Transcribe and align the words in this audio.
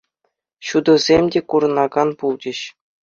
Ҫутӑсем 0.69 1.23
те 1.35 1.39
курӑнакан 1.53 2.09
пулчӗҫ. 2.25 2.59